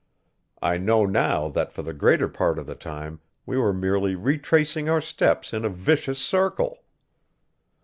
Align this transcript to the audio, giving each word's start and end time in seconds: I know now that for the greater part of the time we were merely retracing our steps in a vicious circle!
I 0.63 0.79
know 0.79 1.05
now 1.05 1.47
that 1.49 1.71
for 1.71 1.83
the 1.83 1.93
greater 1.93 2.27
part 2.27 2.57
of 2.57 2.65
the 2.65 2.73
time 2.73 3.19
we 3.45 3.55
were 3.55 3.71
merely 3.71 4.15
retracing 4.15 4.89
our 4.89 4.99
steps 4.99 5.53
in 5.53 5.63
a 5.63 5.69
vicious 5.69 6.17
circle! 6.17 6.79